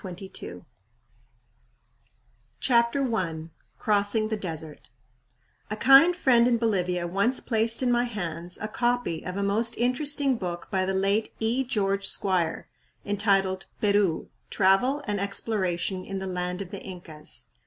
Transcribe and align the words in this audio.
INCA 0.03 0.41
LAND 0.47 0.65
CHAPTER 2.59 3.15
I 3.15 3.49
Crossing 3.77 4.29
the 4.29 4.35
Desert 4.35 4.89
A 5.69 5.75
kind 5.75 6.15
friend 6.15 6.47
in 6.47 6.57
Bolivia 6.57 7.05
once 7.05 7.39
placed 7.39 7.83
in 7.83 7.91
my 7.91 8.05
hands 8.05 8.57
a 8.59 8.67
copy 8.67 9.23
of 9.23 9.37
a 9.37 9.43
most 9.43 9.77
interesting 9.77 10.37
book 10.37 10.69
by 10.71 10.85
the 10.85 10.95
late 10.95 11.29
E. 11.39 11.63
George 11.63 12.07
Squier, 12.07 12.65
entitled 13.05 13.67
"Peru. 13.79 14.29
Travel 14.49 15.03
and 15.05 15.19
Exploration 15.21 16.03
in 16.03 16.17
the 16.17 16.25
Land 16.25 16.63
of 16.63 16.71
the 16.71 16.81
Incas." 16.81 17.45